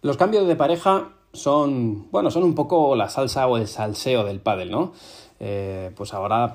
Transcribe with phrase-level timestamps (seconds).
[0.00, 4.38] Los cambios de pareja son, bueno, son un poco la salsa o el salseo del
[4.38, 4.92] pádel, ¿no?
[5.40, 6.54] Eh, pues ahora,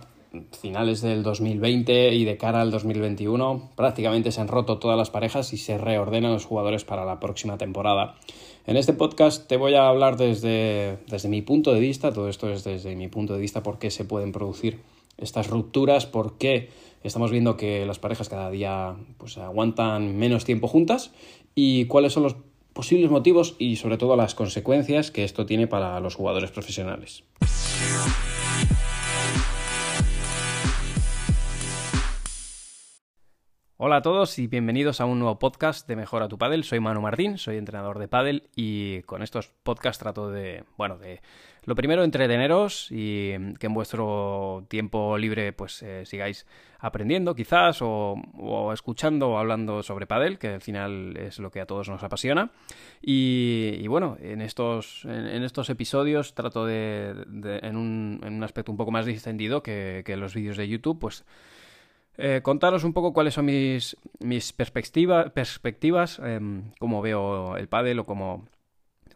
[0.62, 5.52] finales del 2020 y de cara al 2021, prácticamente se han roto todas las parejas
[5.52, 8.16] y se reordenan los jugadores para la próxima temporada.
[8.66, 12.50] En este podcast te voy a hablar desde, desde mi punto de vista, todo esto
[12.50, 14.80] es desde mi punto de vista, por qué se pueden producir
[15.18, 16.70] estas rupturas, por qué
[17.04, 21.12] estamos viendo que las parejas cada día pues, aguantan menos tiempo juntas
[21.56, 22.36] y cuáles son los
[22.74, 27.24] posibles motivos y sobre todo las consecuencias que esto tiene para los jugadores profesionales.
[33.86, 36.64] Hola a todos y bienvenidos a un nuevo podcast de Mejora tu Padel.
[36.64, 41.20] Soy Manu Martín, soy entrenador de Padel y con estos podcasts trato de, bueno, de
[41.66, 46.48] lo primero entreteneros y que en vuestro tiempo libre pues eh, sigáis
[46.80, 51.66] aprendiendo quizás o, escuchando o hablando sobre Padel, que al final es lo que a
[51.66, 52.52] todos nos apasiona.
[53.02, 57.10] Y, bueno, en estos, en, estos episodios trato de,
[57.62, 61.00] en, un, en, un, aspecto un poco más distendido que, que los vídeos de YouTube,
[61.00, 61.26] pues
[62.18, 68.00] eh, contaros un poco cuáles son mis, mis perspectiva, perspectivas, em, cómo veo el pádel
[68.00, 68.46] o cómo,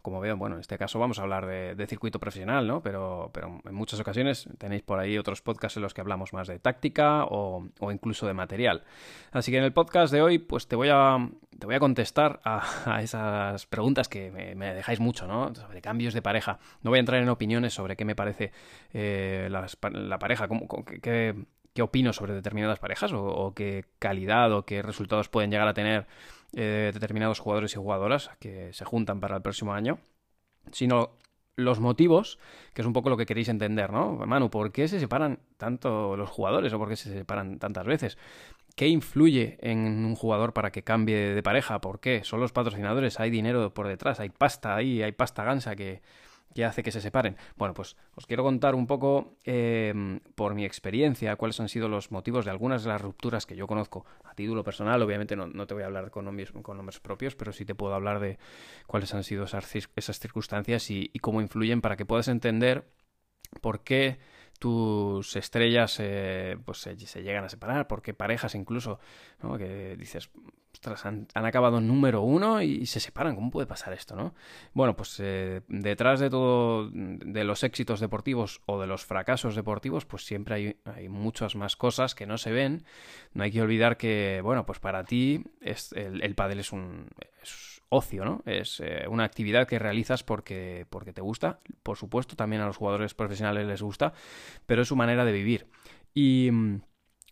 [0.02, 2.82] como veo, bueno, en este caso vamos a hablar de, circuito profesional, ¿no?
[2.82, 6.48] Pero, pero, en muchas ocasiones tenéis por ahí otros podcasts en los que hablamos más
[6.48, 8.84] de táctica o, o incluso de material.
[9.32, 11.18] Así que en el podcast de hoy, pues te voy a,
[11.58, 15.54] te voy a contestar a, esas preguntas que me, dejáis mucho, ¿no?
[15.56, 16.60] Sobre cambios de pareja.
[16.82, 18.52] No voy a entrar en opiniones sobre qué me parece
[18.94, 20.68] eh, la, pareja, cómo,
[21.02, 21.36] qué,
[21.78, 26.08] qué opino sobre determinadas parejas o, qué calidad o qué resultados pueden llegar a tener
[26.56, 30.00] eh, determinados jugadores y jugadoras que se juntan para el próximo año,
[30.72, 31.12] sino
[31.56, 32.40] los motivos,
[32.74, 34.14] que es un poco lo que queréis entender, ¿no?
[34.26, 38.18] Manu, ¿por qué se separan tanto los jugadores o por qué se separan tantas veces?
[38.76, 41.80] ¿Qué influye en un jugador para que cambie de pareja?
[41.80, 42.24] ¿Por qué?
[42.24, 43.20] ¿Son los patrocinadores?
[43.20, 44.20] ¿Hay dinero por detrás?
[44.20, 45.04] ¿Hay pasta ahí?
[45.04, 46.02] ¿Hay pasta gansa que,
[46.54, 47.38] ¿Qué hace que se separen?
[47.56, 52.12] Bueno, pues os quiero contar un poco em, por mi experiencia cuáles han sido los
[52.12, 55.02] motivos de algunas de las rupturas que yo conozco a título personal.
[55.02, 56.52] Obviamente no, te voy a hablar con nombres,
[57.00, 58.40] propios, pero sí te puedo hablar de
[58.88, 59.68] cuáles han sido esas,
[60.20, 62.88] circunstancias y, cómo influyen para que puedas entender
[63.62, 64.20] por qué
[64.60, 69.00] tus estrellas eh, pues se, llegan a separar, porque parejas incluso,
[69.44, 69.58] ¿no?
[69.58, 70.32] que dices,
[71.04, 74.34] han, acabado número uno y, se separan, ¿cómo puede pasar esto, no?
[74.74, 80.06] Bueno, pues eh, detrás de todo, de los éxitos deportivos o de los fracasos deportivos,
[80.06, 82.86] pues siempre hay, hay, muchas más cosas que no se ven.
[83.34, 87.08] No hay que olvidar que, bueno, pues para ti es, el, el pádel es un
[87.90, 88.42] ocio, ¿no?
[88.46, 91.60] Es eh, una actividad que realizas porque, porque te gusta.
[91.84, 94.14] Por supuesto, también a los jugadores profesionales les gusta,
[94.66, 95.68] pero es su manera de vivir.
[96.14, 96.82] Y mm,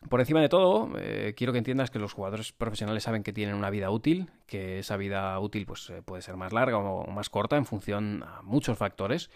[0.10, 3.56] por encima de todo, eh, quiero que entiendas que los jugadores profesionales saben que tienen
[3.56, 7.30] una vida útil, que esa vida útil pues, eh, puede ser más larga o más
[7.30, 9.30] corta en función a muchos factores,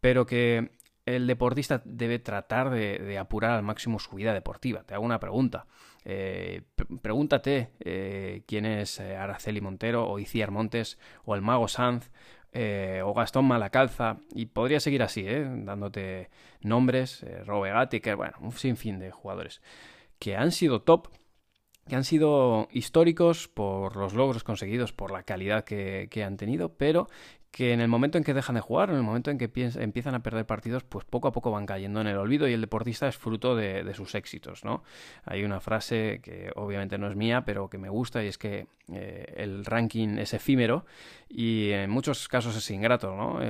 [0.00, 0.70] pero que
[1.06, 4.84] el deportista debe tratar de, apurar al máximo su vida deportiva.
[4.84, 5.66] Te hago una pregunta.
[6.04, 6.62] Eh,
[7.02, 12.10] pregúntate eh, quién es eh, Araceli Montero o Iciar Montes o el Mago Sanz
[13.02, 16.30] o Gastón Malacalza y podría seguir así, dándote
[16.60, 19.60] nombres, Robegati, que bueno, un sinfín de jugadores
[20.24, 21.08] que han sido top
[21.86, 27.08] que han sido históricos por los logros conseguidos, por la calidad que, han tenido, pero
[27.50, 30.14] que en el momento en que dejan de jugar, en el momento en que empiezan
[30.14, 33.06] a perder partidos, pues poco a poco van cayendo en el olvido y el deportista
[33.06, 34.82] es fruto de, sus éxitos, ¿no?
[35.26, 38.66] Hay una frase que obviamente no es mía, pero que me gusta y es que
[38.90, 40.86] eh, el ranking es efímero
[41.28, 43.40] y en muchos casos es ingrato, ¿no?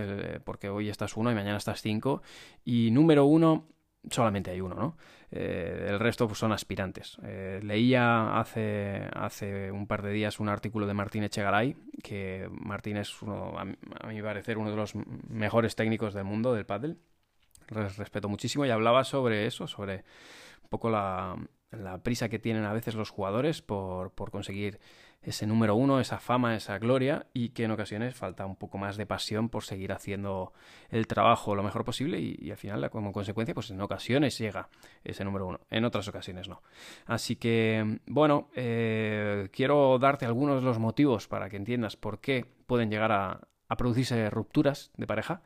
[0.45, 2.21] porque hoy estás uno y mañana estás cinco
[2.65, 3.69] y número uno
[4.11, 4.97] solamente hay uno, ¿no?
[5.31, 7.19] Eh, el resto pues, son aspirantes.
[7.25, 12.97] Eh, leía hace, hace un par de días un artículo de Martín Echegaray, que Martín
[12.97, 14.95] es, uno, a, mi parecer, uno de los
[15.29, 16.99] mejores técnicos del mundo del pádel.
[17.75, 20.05] Les respeto muchísimo y hablaba sobre eso, sobre
[20.63, 21.37] un poco la,
[21.77, 24.79] la prisa que tienen a veces los jugadores por, por conseguir
[25.25, 28.97] ese número uno, esa fama, esa gloria y que en ocasiones falta un poco más
[28.97, 30.53] de pasión por seguir haciendo
[30.91, 34.69] el trabajo lo mejor posible y, al final como consecuencia pues en ocasiones llega
[35.03, 36.63] ese número uno, en otras ocasiones no.
[37.07, 42.45] Así que bueno, eh, quiero darte algunos de los motivos para que entiendas por qué
[42.67, 43.41] pueden llegar a,
[43.75, 45.43] a producirse rupturas de pareja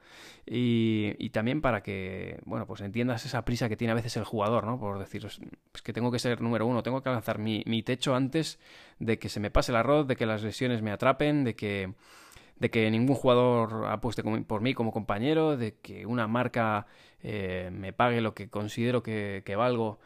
[0.46, 4.64] y, también para que, bueno, pues entiendas esa prisa que tiene a veces el jugador,
[4.64, 4.78] ¿no?
[4.78, 8.58] Por decir, es que tengo que ser número uno, tengo que alcanzar mi, techo antes
[8.98, 11.92] de que se me pase el arroz, de que las lesiones me atrapen, de que,
[12.58, 16.86] de que ningún jugador apueste por mí como compañero, de que una marca
[17.22, 19.98] eh, me pague lo que considero que valgo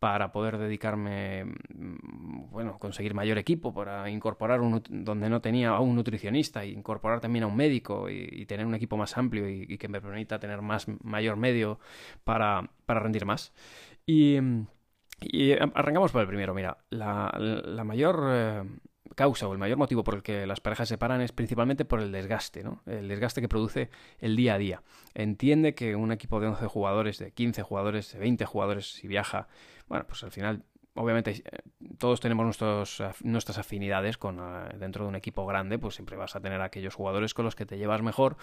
[0.00, 5.80] para poder dedicarme, mm, bueno, conseguir mayor equipo, para incorporar un, donde no tenía a
[5.80, 9.78] un nutricionista, e incorporar también a un médico y, tener un equipo más amplio y,
[9.78, 11.78] que me permita tener más mayor medio
[12.24, 13.52] para, para rendir más.
[14.06, 14.38] Y,
[15.20, 16.54] y, arrancamos por el primero.
[16.54, 18.62] Mira, la, la mayor eh,
[19.14, 22.00] causa o el mayor motivo por el que las parejas se separan es principalmente por
[22.00, 22.82] el desgaste, ¿no?
[22.86, 24.82] El desgaste que produce el día a día.
[25.14, 29.48] Entiende que un equipo de 11 jugadores, de 15 jugadores, de 20 jugadores, si viaja,
[29.90, 30.64] bueno, pues al final
[30.94, 31.42] obviamente eh,
[31.98, 36.36] todos tenemos nuestros, nuestras afinidades con eh, dentro de un equipo grande, pues siempre vas
[36.36, 38.36] a tener aquellos jugadores con los que te llevas mejor,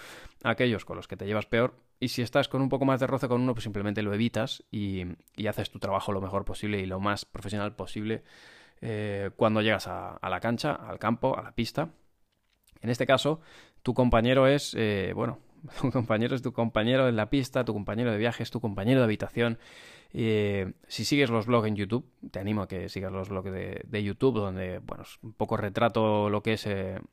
[0.44, 3.06] aquellos con los que te llevas peor, y si estás con un poco más de
[3.06, 5.04] roce con uno, pues simplemente lo evitas y,
[5.48, 8.22] haces tu trabajo lo mejor posible y lo más profesional posible
[8.82, 11.88] eh, cuando llegas a, la cancha, al campo, a la pista.
[12.82, 13.40] En este caso,
[13.82, 14.76] tu compañero es,
[15.14, 15.38] bueno,
[15.80, 19.00] tu compañero es tu compañero en la pista, tu compañero de viaje es tu compañero
[19.00, 19.58] de habitación.
[20.12, 24.02] Eh, si sigues los blogs en YouTube, te animo a que sigas los blogs de,
[24.02, 26.66] YouTube, donde, bueno, un poco retrato lo que es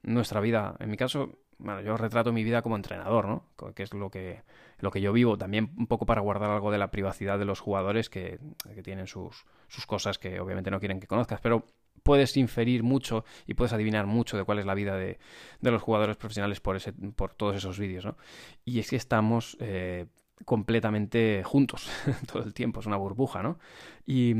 [0.03, 0.75] nuestra vida.
[0.79, 3.73] En mi caso, bueno, yo retrato mi vida como entrenador, ¿no?
[3.73, 4.43] Que es lo que,
[4.79, 7.59] lo que yo vivo, también un poco para guardar algo de la privacidad de los
[7.59, 8.39] jugadores que,
[8.83, 11.65] tienen sus, sus cosas que obviamente no quieren que conozcas, pero
[12.03, 15.19] puedes inferir mucho y puedes adivinar mucho de cuál es la vida de,
[15.61, 18.17] de los jugadores profesionales por, ese, por todos esos vídeos, ¿no?
[18.63, 20.05] Y es que estamos eh,
[20.45, 21.89] completamente juntos
[22.31, 23.59] todo el tiempo, es una burbuja, ¿no?
[24.05, 24.33] Y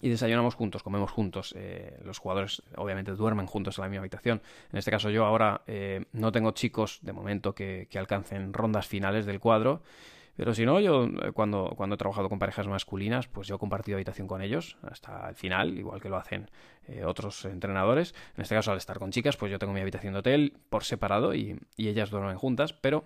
[0.00, 1.54] y desayunamos juntos, comemos juntos.
[1.56, 4.42] Eh, los jugadores obviamente duermen juntos en la misma habitación.
[4.72, 9.26] En este caso yo ahora eh, no tengo chicos de momento que, alcancen rondas finales
[9.26, 9.82] del cuadro.
[10.38, 13.58] Pero si no, yo eh, cuando, cuando he trabajado con parejas masculinas, pues yo he
[13.58, 16.48] compartido habitación con ellos hasta el final, igual que lo hacen
[17.04, 18.14] otros entrenadores.
[18.36, 20.84] En este caso, al estar con chicas, pues yo tengo mi habitación de hotel por
[20.84, 23.04] separado y, y ellas duermen juntas, pero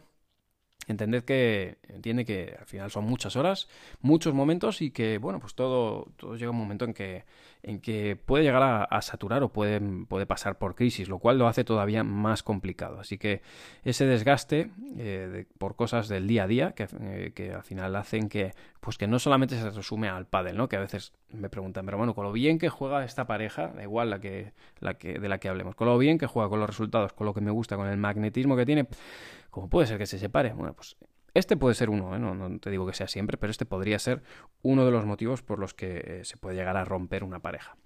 [0.89, 3.69] Entended que, entiende que al final son muchas horas,
[4.01, 7.25] muchos momentos y que, bueno, pues todo, todo llega un momento en que,
[7.63, 11.47] en que puede llegar a, saturar o puede, puede, pasar por crisis, lo cual lo
[11.47, 12.99] hace todavía más complicado.
[12.99, 13.43] Así que
[13.85, 18.29] ese desgaste eh, por cosas del día a día que, eh, que, al final hacen
[18.29, 20.69] que, pues que no solamente se resume al pádel, ¿no?
[20.69, 23.85] Que a veces me preguntan, pero bueno, con lo bien que juega esta pareja, da
[23.85, 26.59] igual la que, la que, de la que hablemos, con lo bien que juega, con
[26.59, 28.89] los resultados, con lo que me gusta, con el magnetismo que tiene,
[29.53, 30.55] ¿cómo puede ser que se separe?
[30.55, 30.97] Bueno, pues
[31.35, 32.19] este puede ser uno, ¿eh?
[32.19, 34.23] no, te digo que sea siempre, pero este podría ser
[34.63, 37.77] uno de los motivos por los que eh, se puede llegar a romper una pareja.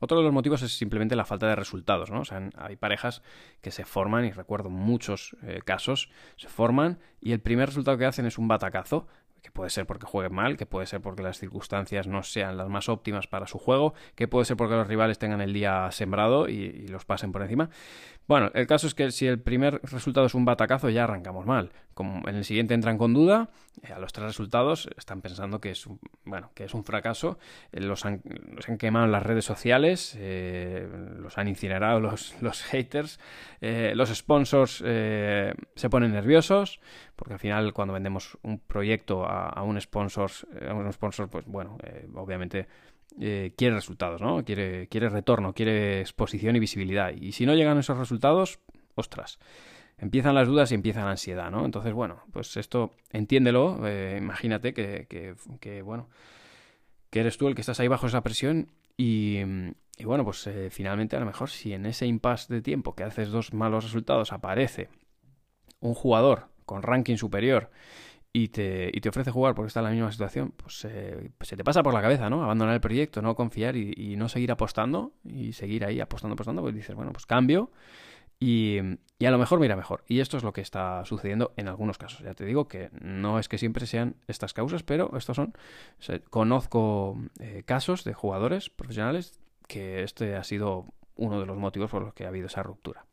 [0.00, 2.20] Otro de los motivos es simplemente la falta de resultados, ¿no?
[2.20, 3.22] O sea, hay parejas
[3.60, 8.06] que se forman, y recuerdo muchos eh, casos, se forman y el primer resultado que
[8.06, 9.06] hacen es un batacazo,
[9.42, 12.68] que puede ser porque jueguen mal, que puede ser porque las circunstancias no sean las
[12.68, 16.48] más óptimas para su juego, que puede ser porque los rivales tengan el día sembrado
[16.48, 17.70] y los pasen por encima.
[18.28, 21.70] Bueno, el caso es que si el primer resultado es un batacazo, ya arrancamos mal.
[21.92, 23.50] Como en el siguiente entran con duda,
[23.82, 27.38] eh, a los tres resultados están pensando que es un, bueno, que es un fracaso.
[27.72, 28.22] Eh, los, han,
[28.78, 30.88] quemado las redes sociales, eh,
[31.18, 33.18] los han incinerado los, los haters,
[33.60, 36.80] los sponsors se ponen nerviosos,
[37.16, 40.30] porque al final cuando vendemos un proyecto a, un sponsor,
[40.68, 41.76] a un sponsor, pues bueno,
[42.14, 42.66] obviamente
[43.20, 44.44] eh, quiere resultados, ¿no?
[44.44, 47.12] Quiere, quiere retorno, quiere exposición y visibilidad.
[47.12, 48.60] Y si no llegan esos resultados,
[48.94, 49.38] ostras,
[49.98, 51.64] empiezan las dudas y empieza la ansiedad, ¿no?
[51.64, 55.06] Entonces, bueno, pues esto entiéndelo, eh, imagínate que,
[55.60, 56.08] que, bueno,
[57.10, 59.38] que eres tú el que estás ahí bajo esa presión y,
[59.98, 63.04] y bueno, pues eh, finalmente a lo mejor si en ese impasse de tiempo que
[63.04, 64.88] haces dos malos resultados aparece
[65.80, 67.70] un jugador con ranking superior
[68.32, 71.48] y te, y te ofrece jugar porque está en la misma situación, pues, eh, pues,
[71.48, 72.42] se te pasa por la cabeza, ¿no?
[72.42, 76.74] Abandonar el proyecto, no confiar y, no seguir apostando y seguir ahí apostando, apostando, pues
[76.74, 77.70] dices, bueno, pues cambio
[78.40, 78.78] y,
[79.18, 80.02] y, a lo mejor mira mejor.
[80.08, 82.20] Y esto es lo que está sucediendo en algunos casos.
[82.20, 85.52] Ya te digo que no es que siempre sean estas causas, pero estos son,
[86.30, 90.86] conozco eh, casos de jugadores profesionales que este ha sido
[91.16, 93.04] uno de los motivos por los que ha habido esa ruptura.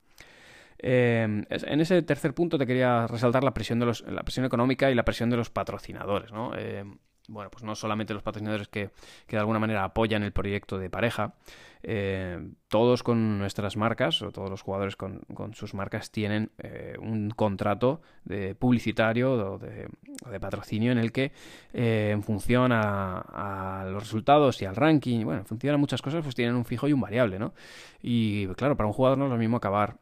[0.82, 4.90] Em, en ese tercer punto te quería resaltar la presión, de los, la presión económica
[4.90, 6.32] y la presión de los patrocinadores.
[6.32, 6.56] ¿no?
[6.56, 6.98] Em,
[7.30, 8.90] bueno, pues no solamente los patrocinadores que,
[9.28, 11.36] que, de alguna manera apoyan el proyecto de pareja,
[11.82, 17.30] eh, todos con nuestras marcas, o todos los jugadores con, sus marcas, tienen eh, un
[17.30, 21.32] contrato de publicitario o de, patrocinio en el que,
[21.74, 26.22] eh, en función a, los resultados y al ranking, bueno, en función a muchas cosas,
[26.22, 27.54] pues tienen un fijo y un variable, ¿no?
[28.02, 29.98] Y claro, para un jugador no es lo mismo acabar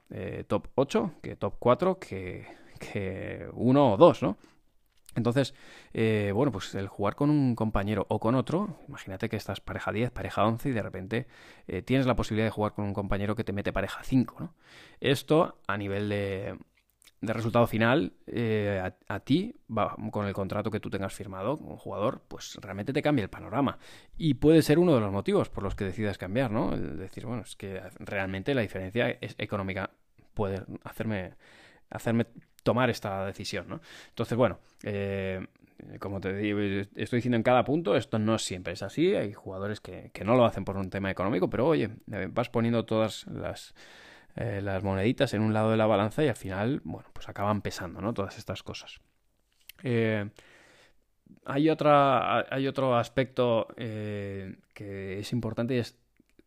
[0.47, 2.47] top 8 que top 4 que,
[2.79, 4.37] que 1 o 2, ¿no?
[5.17, 5.55] Entonces,
[5.93, 9.91] eh, bueno, pues el jugar con un compañero o con otro, imagínate que estás pareja
[9.91, 11.27] 10, pareja 11 y de repente
[11.67, 14.53] eh, tienes la posibilidad de jugar con un compañero que te mete pareja 5, ¿no?
[15.01, 16.55] Esto a nivel de,
[17.21, 19.55] resultado final, eh, a, ti,
[20.11, 23.79] con el contrato que tú tengas firmado como jugador, pues realmente te cambia el panorama.
[24.17, 26.73] Y puede ser uno de los motivos por los que decidas cambiar, ¿no?
[26.73, 29.89] El decir, bueno, es que realmente la diferencia es económica
[30.35, 31.33] puede hacerme,
[31.89, 32.27] hacerme
[32.67, 33.79] tomar esta decisión, ¿no?
[34.09, 35.47] Entonces, bueno, eh,
[35.99, 36.59] como te digo,
[36.95, 39.15] estoy diciendo en cada punto, esto no siempre es así.
[39.15, 41.89] Hay jugadores que, no lo hacen por un tema económico, pero oye,
[42.29, 43.73] vas poniendo todas las
[44.35, 47.61] eh, las moneditas en un lado de la balanza y al final, bueno, pues acaban
[47.61, 48.13] pesando, ¿no?
[48.13, 48.99] Todas estas cosas.
[49.81, 50.29] Eh,
[51.45, 55.97] hay, otra, hay otro aspecto eh, que es importante y es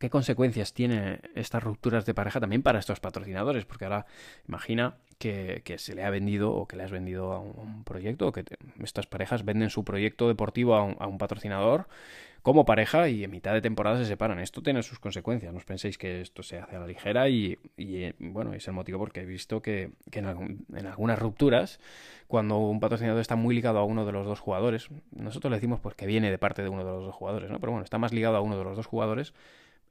[0.01, 4.07] qué consecuencias tienen estas rupturas de pareja también para estos patrocinadores, porque ahora
[4.47, 8.31] imagina que, se le ha vendido o que le has vendido a un, proyecto, o
[8.31, 8.43] que
[8.83, 11.85] estas parejas venden su proyecto deportivo a un patrocinador
[12.41, 14.39] como pareja y en mitad de temporada se separan.
[14.39, 15.53] Esto tiene sus consecuencias.
[15.53, 18.73] No os penséis que esto se hace a la ligera y, eh, bueno, es el
[18.73, 21.79] motivo porque he visto que, en, algunas rupturas,
[22.27, 25.79] cuando un patrocinador está muy ligado a uno de los dos jugadores, nosotros le decimos
[25.81, 27.59] pues que viene de parte de uno de los dos jugadores, ¿no?
[27.59, 29.33] Pero bueno, está más ligado a uno de los dos jugadores,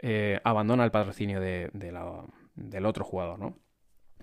[0.02, 1.70] eh, abandona el patrocinio de,
[2.54, 3.58] del otro jugador, ¿no?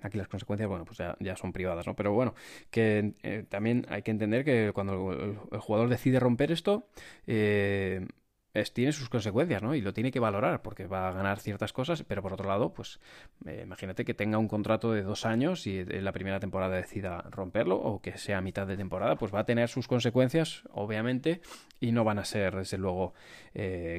[0.02, 1.96] Aquí las consecuencias, bueno, pues ya, son privadas, ¿no?
[1.96, 2.36] Pero bueno,
[2.70, 6.88] que eh, también hay que entender que cuando el, jugador decide romper esto,
[7.26, 8.06] eh,
[8.74, 9.76] tiene sus consecuencias, ¿no?
[9.76, 12.74] Y lo tiene que valorar porque va a ganar ciertas cosas, pero por otro lado,
[12.74, 13.00] pues
[13.46, 17.76] imagínate que tenga un contrato de dos años y en la primera temporada decida romperlo
[17.76, 21.42] o que sea a mitad de temporada, pues va a tener sus consecuencias, obviamente,
[21.80, 23.14] y no van a ser, desde luego,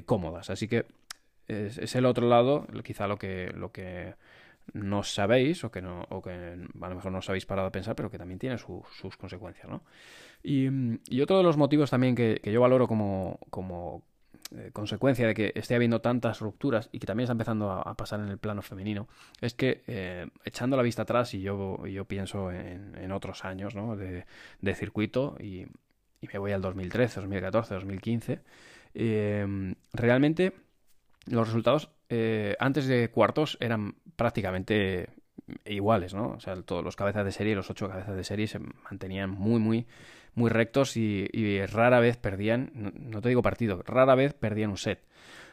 [0.06, 0.50] cómodas.
[0.50, 0.86] Así que
[1.48, 4.14] es, es, el otro lado, quizá lo que, lo que
[4.72, 7.72] no sabéis o que, no, o que a lo mejor no os habéis parado a
[7.72, 9.68] pensar, pero que también tiene sus consecuencias.
[9.68, 9.82] ¿no?
[10.42, 10.68] Y,
[11.20, 14.02] otro de los motivos también que, yo valoro como, como
[14.56, 18.20] eh, consecuencia de que esté habiendo tantas rupturas y que también está empezando a, pasar
[18.20, 19.08] en el plano femenino,
[19.40, 23.96] es que eh, echando la vista atrás y yo, yo pienso en, otros años ¿no?
[23.96, 24.24] de,
[24.74, 25.66] circuito y,
[26.20, 28.40] me voy al 2013, 2014, 2015,
[29.92, 30.52] realmente
[31.30, 35.08] los resultados eh, antes de cuartos eran prácticamente
[35.64, 36.30] iguales, ¿no?
[36.30, 39.60] O sea, todos los cabezas de serie, los ocho cabezas de serie se mantenían muy,
[39.60, 39.86] muy,
[40.34, 45.04] muy rectos y, rara vez perdían, no, te digo partido, rara vez perdían un set.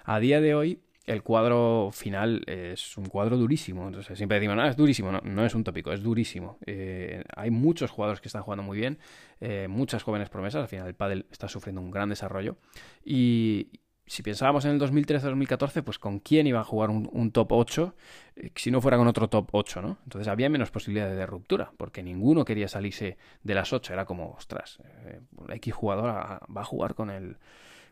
[0.04, 3.88] A día de hoy, el cuadro final es un cuadro durísimo.
[3.88, 5.12] Entonces, siempre decimos, no, es durísimo.
[5.12, 6.58] No, es un tópico, es durísimo.
[6.66, 8.98] Eh, hay muchos jugadores que están jugando muy bien,
[9.40, 10.64] eh, muchas jóvenes promesas.
[10.64, 12.58] Al final, el pádel está sufriendo un gran desarrollo.
[13.04, 13.70] Y,
[14.08, 17.96] si pensábamos en el 2013-2014, pues con quién iba a jugar un, top 8
[18.36, 19.98] eh, si no fuera con otro top 8, ¿no?
[20.04, 23.94] Entonces había menos posibilidades de ruptura, porque ninguno quería salirse de las 8.
[23.94, 27.38] Era como, ostras, eh, X jugador va a jugar con el,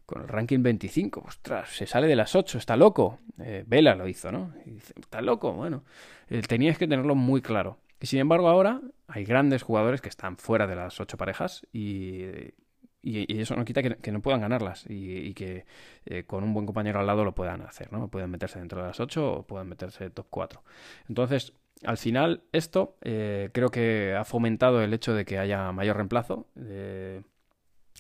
[0.06, 1.24] con el ranking 25.
[1.26, 3.20] Ostras, se sale de las 8, está loco.
[3.40, 4.54] Eh, Vela lo hizo, ¿no?
[4.96, 5.84] está loco, bueno.
[6.48, 7.80] tenías que tenerlo muy claro.
[8.00, 12.24] Y sin embargo ahora hay grandes jugadores que están fuera de las 8 parejas y
[13.04, 15.66] y, eso no quita que, no puedan ganarlas y, que
[16.06, 18.08] eh, con un buen compañero al lado lo puedan hacer, ¿no?
[18.08, 20.64] Pueden meterse dentro de las 8 o pueden meterse top 4.
[21.10, 25.98] Entonces, al final, esto eh, creo que ha fomentado el hecho de que haya mayor
[25.98, 26.48] reemplazo.
[26.58, 27.22] Eh,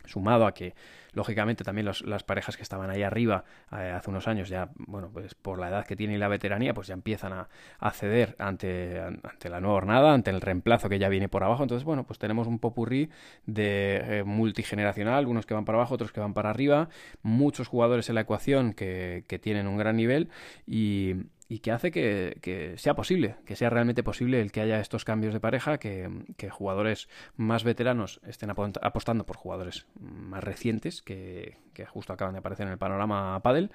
[0.06, 0.76] sumado a que
[1.14, 5.36] lógicamente también las parejas que estaban ahí arriba eh, hace unos años ya bueno pues
[5.36, 9.50] por la edad que tienen y la veteranía pues ya empiezan a, ceder ante, ante
[9.50, 11.64] la nueva jornada ante el reemplazo que ya viene por abajo.
[11.64, 13.10] Entonces bueno pues tenemos un popurrí
[13.46, 16.90] de eh, multigeneracional algunos que van para abajo otros que van para arriba
[17.22, 20.30] muchos jugadores en la ecuación que, que tienen un gran nivel
[20.66, 21.16] y,
[21.50, 25.34] y que hace que, sea posible, que sea realmente posible el que haya estos cambios
[25.34, 26.10] de pareja, que,
[26.50, 31.58] jugadores más veteranos estén apostando por jugadores más recientes que,
[31.88, 33.72] justo acaban de aparecer en el panorama Padel.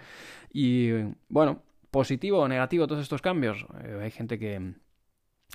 [0.52, 0.90] Y
[1.28, 3.66] bueno, positivo o negativo todos estos cambios.
[3.84, 4.74] Eh, hay gente que,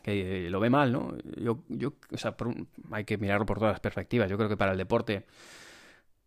[0.04, 1.18] que lo ve mal, ¿no?
[1.38, 2.36] Yo, yo o sea,
[2.92, 4.30] hay que mirarlo por todas las perspectivas.
[4.30, 5.26] Yo creo que para el deporte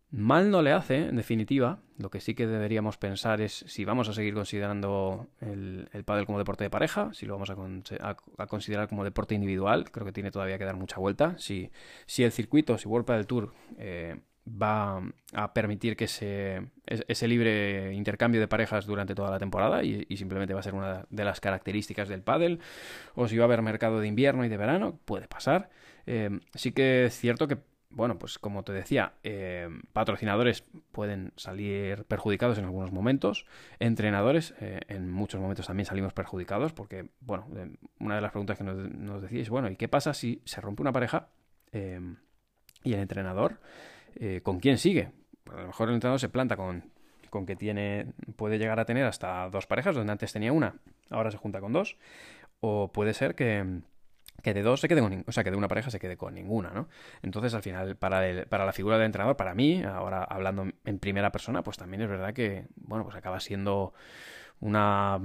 [0.09, 1.79] Mal no le hace, en definitiva.
[1.97, 6.25] Lo que sí que deberíamos pensar es si vamos a seguir considerando el, el pádel
[6.25, 9.91] como deporte de pareja, si lo vamos a, considerar como deporte individual.
[9.91, 11.37] Creo que tiene todavía que dar mucha vuelta.
[11.37, 11.71] Si,
[12.05, 15.01] si el circuito, si World Padel Tour eh, va
[15.33, 20.53] a permitir que se, ese libre intercambio de parejas durante toda la temporada y, simplemente
[20.53, 22.59] va a ser una de las características del pádel,
[23.15, 25.69] o si va a haber mercado de invierno y de verano, puede pasar.
[26.05, 27.57] Eh, sí que es cierto que
[27.89, 33.45] bueno, pues como te decía, eh, patrocinadores pueden salir perjudicados en algunos momentos,
[33.79, 38.57] entrenadores eh, en muchos momentos también salimos perjudicados porque, bueno, eh, una de las preguntas
[38.57, 41.29] que nos, decíais, bueno, ¿y qué pasa si se rompe una pareja
[41.73, 43.59] y el entrenador,
[44.41, 45.11] ¿con quién sigue?
[45.43, 46.89] Pues a lo mejor el entrenador se planta con,
[47.29, 50.75] con que tiene, puede llegar a tener hasta dos parejas, donde antes tenía una,
[51.11, 51.97] ahora se junta con dos,
[52.61, 53.81] o puede ser que
[54.41, 56.33] que de dos se quede con o sea, que de una pareja se quede con
[56.35, 56.87] ninguna, ¿no?
[57.21, 61.31] Entonces, al final, para, para la figura del entrenador, para mí, ahora hablando en primera
[61.31, 63.93] persona, pues también es verdad que, bueno, pues acaba siendo
[64.59, 65.19] una,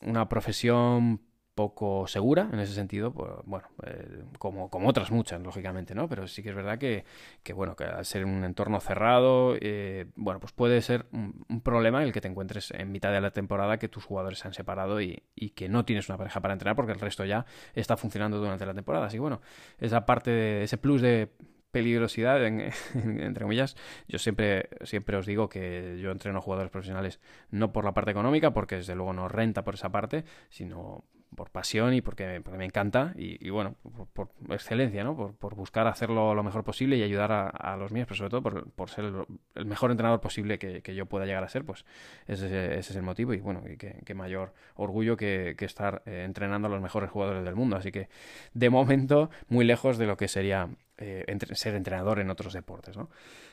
[0.00, 1.20] una profesión
[1.54, 6.08] poco segura en ese sentido, pues, bueno, eh, como, como otras muchas, lógicamente, ¿no?
[6.08, 7.04] Pero sí que es verdad que,
[7.42, 12.02] que bueno, que al ser un entorno cerrado, eh, bueno, pues puede ser un, problema
[12.02, 15.00] el que te encuentres en mitad de la temporada que tus jugadores se han separado
[15.00, 17.44] y, y, que no tienes una pareja para entrenar porque el resto ya
[17.74, 19.06] está funcionando durante la temporada.
[19.06, 19.40] Así que bueno,
[19.78, 21.30] esa parte de ese plus de
[21.70, 22.44] peligrosidad,
[22.94, 23.76] entre comillas,
[24.08, 28.52] yo siempre, siempre os digo que yo entreno jugadores profesionales no por la parte económica,
[28.52, 31.04] porque desde luego no renta por esa parte, sino
[31.34, 33.76] por pasión y porque, me encanta y, bueno,
[34.12, 35.16] por, excelencia, ¿no?
[35.38, 38.90] Por, buscar hacerlo lo mejor posible y ayudar a, los míos, pero sobre todo por,
[38.90, 39.12] ser
[39.54, 41.84] el, mejor entrenador posible que, yo pueda llegar a ser, pues
[42.26, 46.70] ese, es el motivo y bueno, y qué mayor orgullo que, estar eh, entrenando a
[46.70, 47.76] los mejores jugadores del mundo.
[47.76, 48.08] Así que
[48.52, 53.10] de momento muy lejos de lo que sería eh, ser entrenador en otros deportes, ¿no?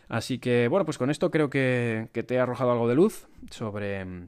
[0.07, 3.27] Así que bueno, pues con esto creo que, que te he arrojado algo de luz
[3.51, 4.27] sobre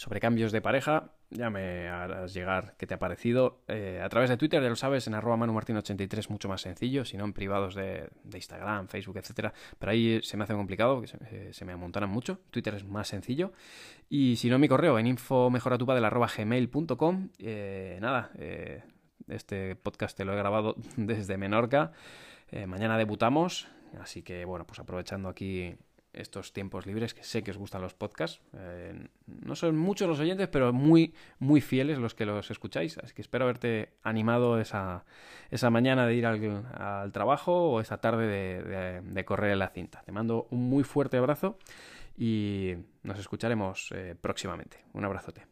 [0.00, 3.60] sobre cambios de pareja, ya me harás llegar qué te ha parecido.
[3.68, 7.18] Eh, a través de Twitter, ya lo sabes, en arroba manumartin83 mucho más sencillo, si
[7.18, 9.52] no en privados de, Instagram, Facebook, etcétera.
[9.78, 12.40] Pero ahí se me hace complicado, que se, eh, me amontonan mucho.
[12.50, 13.52] Twitter es más sencillo.
[14.08, 18.82] Y si no, mi correo en infomejoratupad.gmail.com eh, Nada, eh,
[19.28, 21.92] este podcast te lo he grabado desde Menorca.
[22.66, 23.68] mañana debutamos,
[24.00, 25.76] así que bueno, pues aprovechando aquí
[26.12, 28.40] estos tiempos libres, que sé que os gustan los podcasts.
[28.56, 32.98] Eh, no son muchos los oyentes, pero muy, muy fieles los que los escucháis.
[32.98, 35.04] Así que espero haberte animado esa,
[35.50, 38.26] esa mañana de ir al, trabajo o esa tarde
[39.02, 40.02] de, correr en la cinta.
[40.04, 41.58] Te mando un muy fuerte abrazo
[42.16, 44.84] y nos escucharemos eh, próximamente.
[44.92, 45.46] Un abrazote.